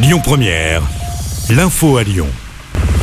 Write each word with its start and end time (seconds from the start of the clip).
Lyon 0.00 0.20
Première, 0.22 0.82
l'info 1.50 1.96
à 1.96 2.04
Lyon. 2.04 2.28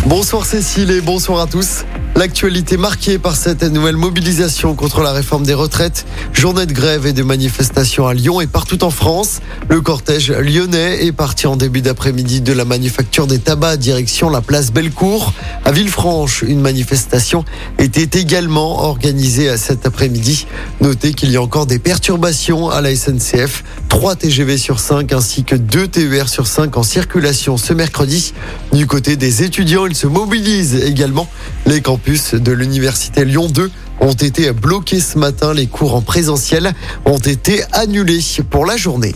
Bonsoir 0.05 0.45
Cécile 0.45 0.91
et 0.91 1.01
bonsoir 1.01 1.41
à 1.41 1.45
tous. 1.45 1.83
L'actualité 2.17 2.77
marquée 2.77 3.19
par 3.19 3.35
cette 3.35 3.61
nouvelle 3.63 3.97
mobilisation 3.97 4.73
contre 4.73 5.01
la 5.01 5.11
réforme 5.11 5.43
des 5.43 5.53
retraites, 5.53 6.05
journée 6.31 6.65
de 6.65 6.71
grève 6.71 7.05
et 7.05 7.11
de 7.11 7.23
manifestations 7.23 8.07
à 8.07 8.13
Lyon 8.13 8.39
et 8.39 8.47
partout 8.47 8.85
en 8.85 8.89
France. 8.89 9.41
Le 9.67 9.81
cortège 9.81 10.31
lyonnais 10.31 11.05
est 11.05 11.11
parti 11.11 11.45
en 11.45 11.57
début 11.57 11.81
d'après-midi 11.81 12.39
de 12.39 12.53
la 12.53 12.63
manufacture 12.63 13.27
des 13.27 13.39
tabacs 13.39 13.79
direction 13.79 14.29
la 14.29 14.39
place 14.39 14.71
Bellecour. 14.71 15.33
À 15.65 15.73
Villefranche, 15.73 16.41
une 16.47 16.61
manifestation 16.61 17.43
était 17.79 18.17
également 18.17 18.85
organisée 18.85 19.57
cet 19.57 19.85
après-midi. 19.85 20.47
Notez 20.79 21.13
qu'il 21.13 21.31
y 21.31 21.35
a 21.35 21.41
encore 21.41 21.65
des 21.65 21.79
perturbations 21.79 22.69
à 22.69 22.79
la 22.79 22.95
SNCF. 22.95 23.65
3 23.89 24.15
TGV 24.15 24.57
sur 24.57 24.79
5 24.79 25.11
ainsi 25.11 25.43
que 25.43 25.55
2 25.55 25.89
TER 25.89 26.29
sur 26.29 26.47
5 26.47 26.77
en 26.77 26.83
circulation 26.83 27.57
ce 27.57 27.73
mercredi. 27.73 28.33
Du 28.75 28.87
côté 28.87 29.15
des 29.15 29.41
étudiants, 29.41 29.85
ils 29.85 29.95
se 29.95 30.05
mobilisent 30.05 30.75
également. 30.75 31.29
Les 31.65 31.79
campus 31.79 32.33
de 32.33 32.51
l'université 32.51 33.23
Lyon 33.23 33.47
2 33.47 33.71
ont 34.01 34.11
été 34.11 34.51
bloqués 34.51 34.99
ce 34.99 35.17
matin. 35.17 35.53
Les 35.53 35.67
cours 35.67 35.95
en 35.95 36.01
présentiel 36.01 36.73
ont 37.05 37.17
été 37.17 37.63
annulés 37.71 38.19
pour 38.49 38.65
la 38.65 38.75
journée. 38.75 39.15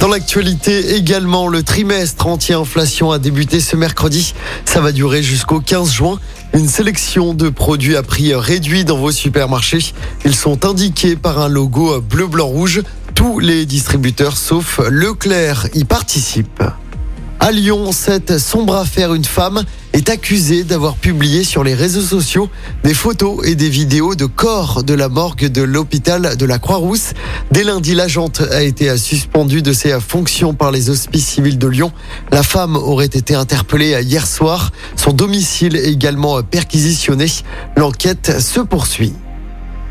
Dans 0.00 0.08
l'actualité 0.08 0.96
également, 0.96 1.48
le 1.48 1.62
trimestre 1.62 2.26
anti-inflation 2.26 3.10
a 3.10 3.18
débuté 3.18 3.58
ce 3.58 3.74
mercredi. 3.74 4.34
Ça 4.66 4.82
va 4.82 4.92
durer 4.92 5.22
jusqu'au 5.22 5.60
15 5.60 5.90
juin. 5.90 6.20
Une 6.52 6.68
sélection 6.68 7.32
de 7.32 7.48
produits 7.48 7.96
à 7.96 8.02
prix 8.02 8.34
réduit 8.34 8.84
dans 8.84 8.98
vos 8.98 9.12
supermarchés. 9.12 9.94
Ils 10.26 10.36
sont 10.36 10.66
indiqués 10.66 11.16
par 11.16 11.40
un 11.40 11.48
logo 11.48 12.02
bleu, 12.02 12.26
blanc, 12.26 12.48
rouge. 12.48 12.82
Tous 13.14 13.38
les 13.38 13.64
distributeurs 13.64 14.36
sauf 14.36 14.78
Leclerc 14.90 15.68
y 15.72 15.84
participent. 15.84 16.64
À 17.44 17.52
Lyon, 17.52 17.92
cette 17.92 18.38
sombre 18.38 18.74
affaire, 18.74 19.12
une 19.12 19.26
femme 19.26 19.64
est 19.92 20.08
accusée 20.08 20.64
d'avoir 20.64 20.94
publié 20.94 21.44
sur 21.44 21.62
les 21.62 21.74
réseaux 21.74 22.00
sociaux 22.00 22.48
des 22.84 22.94
photos 22.94 23.46
et 23.46 23.54
des 23.54 23.68
vidéos 23.68 24.14
de 24.14 24.24
corps 24.24 24.82
de 24.82 24.94
la 24.94 25.10
morgue 25.10 25.48
de 25.48 25.60
l'hôpital 25.60 26.38
de 26.38 26.46
la 26.46 26.58
Croix-Rousse. 26.58 27.12
Dès 27.50 27.62
lundi, 27.62 27.94
l'agente 27.94 28.40
a 28.50 28.62
été 28.62 28.96
suspendue 28.96 29.60
de 29.60 29.74
ses 29.74 30.00
fonctions 30.00 30.54
par 30.54 30.70
les 30.70 30.88
hospices 30.88 31.26
civils 31.26 31.58
de 31.58 31.68
Lyon. 31.68 31.92
La 32.32 32.42
femme 32.42 32.76
aurait 32.76 33.04
été 33.04 33.34
interpellée 33.34 34.02
hier 34.02 34.26
soir. 34.26 34.72
Son 34.96 35.12
domicile 35.12 35.76
également 35.76 36.42
perquisitionné. 36.42 37.26
L'enquête 37.76 38.40
se 38.40 38.60
poursuit. 38.60 39.12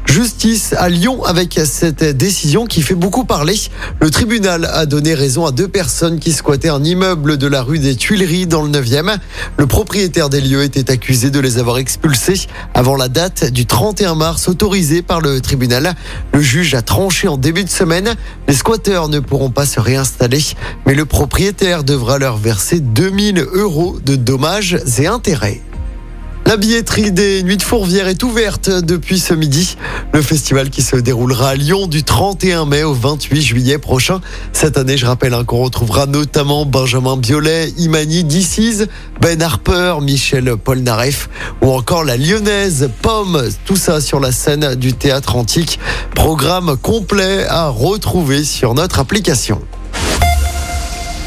Justice 0.06 0.74
à 0.78 0.90
Lyon 0.90 1.24
avec 1.24 1.60
cette 1.66 2.04
décision 2.04 2.66
qui 2.66 2.82
fait 2.82 2.94
beaucoup 2.94 3.26
parler. 3.26 3.56
Le 4.00 4.12
tribunal 4.12 4.66
a 4.66 4.86
donné 4.86 5.14
raison 5.14 5.46
à 5.46 5.52
deux 5.52 5.68
personnes 5.68 6.20
qui 6.20 6.32
squattaient 6.34 6.70
un 6.70 6.84
immeuble 6.84 7.38
de 7.38 7.48
la 7.48 7.64
rue 7.64 7.80
des 7.80 7.96
Tuileries 7.96 8.46
dans 8.46 8.62
le 8.62 8.70
9e. 8.70 9.18
Le 9.58 9.66
propriétaire 9.66 10.30
des 10.30 10.42
lieux 10.42 10.64
était 10.64 10.92
accusé 10.92 11.32
de 11.32 11.40
les 11.40 11.58
avoir 11.58 11.78
expulsés 11.78 12.48
avant 12.74 12.96
la 12.96 13.08
date 13.08 13.52
du 13.52 13.66
31 13.66 14.16
mars 14.16 14.48
autorisée 14.48 15.02
par 15.02 15.20
le 15.20 15.42
tribunal. 15.42 15.96
Le 16.34 16.42
juge 16.42 16.76
a 16.76 16.82
tranché 16.82 17.28
en 17.28 17.38
début 17.38 17.64
de 17.64 17.70
semaine. 17.70 18.16
Les 18.48 18.54
squatteurs 18.54 19.10
ne 19.10 19.20
pourront 19.20 19.50
pas 19.52 19.66
se 19.66 19.80
réinstaller, 19.80 20.44
mais 20.86 20.94
le 20.94 21.06
propriétaire 21.06 21.84
devra 21.84 22.20
leur 22.20 22.38
verser 22.38 22.80
2000 22.80 23.48
euros 23.54 23.98
de 24.06 24.16
dommages 24.16 24.78
et 25.00 25.08
intérêts. 25.08 25.62
La 26.46 26.58
billetterie 26.58 27.12
des 27.12 27.42
Nuits 27.42 27.58
de 27.58 27.64
Fourvière 27.64 28.08
est 28.08 28.22
ouverte 28.22 28.70
depuis 28.70 29.18
ce 29.18 29.34
midi. 29.34 29.78
Le 30.14 30.22
festival 30.22 30.70
qui 30.70 30.82
se 30.82 30.98
déroulera 30.98 31.50
à 31.50 31.56
Lyon 31.56 31.88
du 31.88 32.04
31 32.04 32.66
mai 32.66 32.84
au 32.84 32.94
28 32.94 33.42
juillet 33.42 33.78
prochain. 33.78 34.20
Cette 34.52 34.78
année, 34.78 34.98
je 34.98 35.06
rappelle 35.06 35.34
hein, 35.34 35.46
qu'on 35.46 35.64
retrouvera 35.64 36.06
notamment 36.06 36.66
Benjamin 36.66 37.16
Biolay, 37.16 37.70
Imani 37.78 38.26
Dissiz, 38.26 38.88
Ben 39.22 39.42
Harper, 39.42 39.96
Michel 40.02 40.58
Polnareff 40.58 41.30
ou 41.62 41.72
encore 41.72 42.04
la 42.04 42.18
lyonnaise 42.18 42.90
Pomme. 43.02 43.42
Tout 43.66 43.78
ça 43.78 44.02
sur 44.02 44.20
la 44.20 44.34
scène 44.34 44.76
du 44.76 44.94
théâtre 44.94 45.38
antique. 45.38 45.80
Programme 46.14 46.76
complet 46.76 47.46
à 47.48 47.70
retrouver 47.70 48.44
sur 48.44 48.74
notre 48.74 49.00
application. 49.00 49.62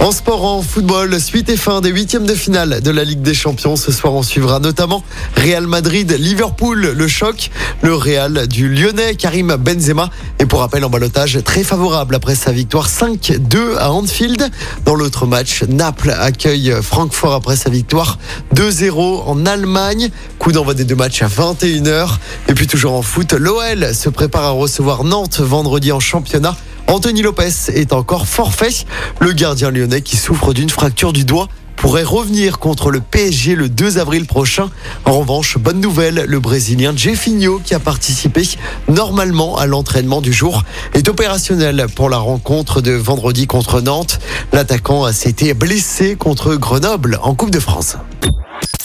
En 0.07 0.13
sport, 0.13 0.45
en 0.45 0.63
football, 0.63 1.21
suite 1.21 1.49
et 1.49 1.57
fin 1.57 1.81
des 1.81 1.91
huitièmes 1.91 2.27
de 2.27 2.35
finale 2.35 2.81
de 2.81 2.91
la 2.93 3.03
Ligue 3.03 3.23
des 3.23 3.35
Champions. 3.35 3.75
Ce 3.75 3.91
soir, 3.91 4.15
on 4.15 4.23
suivra 4.23 4.61
notamment 4.61 5.03
Real 5.35 5.67
Madrid, 5.67 6.15
Liverpool, 6.17 6.93
le 6.97 7.09
choc, 7.09 7.51
le 7.83 7.93
Real 7.93 8.47
du 8.47 8.69
Lyonnais, 8.69 9.17
Karim 9.17 9.57
Benzema. 9.57 10.11
Et 10.39 10.47
pour 10.47 10.61
rappel, 10.61 10.85
en 10.85 10.91
balotage 10.91 11.43
très 11.43 11.65
favorable 11.65 12.15
après 12.15 12.37
sa 12.37 12.53
victoire 12.53 12.89
5-2 12.89 13.79
à 13.79 13.91
Anfield. 13.91 14.49
Dans 14.85 14.95
l'autre 14.95 15.27
match, 15.27 15.65
Naples 15.65 16.15
accueille 16.17 16.73
Francfort 16.83 17.35
après 17.35 17.57
sa 17.57 17.71
victoire 17.71 18.19
2-0 18.55 19.25
en 19.27 19.45
Allemagne. 19.45 20.11
Coup 20.39 20.53
d'envoi 20.53 20.75
des 20.75 20.85
deux 20.85 20.95
matchs 20.95 21.23
à 21.23 21.27
21h. 21.27 22.11
Et 22.47 22.55
puis 22.55 22.69
toujours 22.69 22.93
en 22.93 23.03
foot, 23.03 23.33
l'OL 23.33 23.93
se 23.93 24.09
prépare 24.09 24.45
à 24.45 24.51
recevoir 24.51 25.03
Nantes 25.03 25.41
vendredi 25.41 25.91
en 25.91 25.99
championnat. 25.99 26.55
Anthony 26.89 27.23
Lopez 27.23 27.71
est 27.75 27.93
encore 27.93 28.27
forfait. 28.27 28.87
Le 29.21 29.33
gardien 29.33 29.71
lyonnais 29.71 30.03
qui 30.03 30.17
souffre 30.17 30.53
d'une 30.53 30.71
fracture 30.71 31.13
du 31.13 31.25
doigt 31.25 31.49
pourrait 31.77 32.05
revenir 32.05 32.59
contre 32.59 32.91
le 32.91 33.01
PSG 33.01 33.55
le 33.55 33.69
2 33.69 33.99
avril 33.99 34.27
prochain. 34.27 34.71
En 35.05 35.19
revanche, 35.21 35.59
bonne 35.59 35.81
nouvelle, 35.81 36.25
le 36.27 36.41
Brésilien 36.41 36.97
Jeffinho, 36.97 37.61
qui 37.63 37.75
a 37.75 37.79
participé 37.79 38.49
normalement 38.89 39.57
à 39.57 39.67
l'entraînement 39.67 40.21
du 40.21 40.33
jour, 40.33 40.65
est 40.95 41.09
opérationnel 41.09 41.87
pour 41.95 42.09
la 42.09 42.19
rencontre 42.19 42.81
de 42.81 42.93
vendredi 42.93 43.47
contre 43.47 43.81
Nantes. 43.81 44.19
L'attaquant 44.53 45.13
s'était 45.13 45.55
blessé 45.55 46.17
contre 46.17 46.57
Grenoble 46.57 47.19
en 47.23 47.35
Coupe 47.35 47.51
de 47.51 47.61
France. 47.61 47.97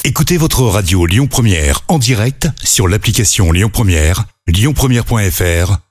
Écoutez 0.03 0.37
votre 0.37 0.63
radio 0.63 1.05
Lyon 1.05 1.27
Première 1.27 1.81
en 1.87 1.99
direct 1.99 2.49
sur 2.63 2.87
l'application 2.87 3.51
Lyon 3.51 3.69
Première, 3.71 4.25
lyonpremière.fr 4.47 5.90